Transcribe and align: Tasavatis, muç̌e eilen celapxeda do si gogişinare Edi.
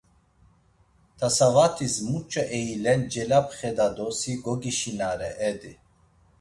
Tasavatis, 1.17 1.93
muç̌e 2.09 2.43
eilen 2.57 3.01
celapxeda 3.11 3.87
do 3.95 4.07
si 4.19 4.33
gogişinare 4.43 5.31
Edi. 5.49 5.71